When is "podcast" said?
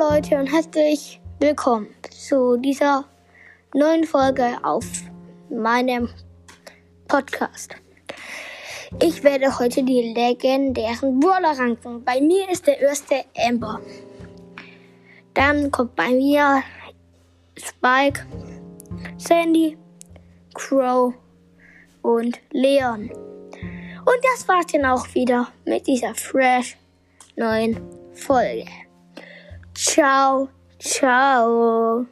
7.06-7.76